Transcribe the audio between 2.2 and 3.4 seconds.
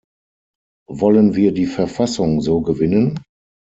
so gewinnen?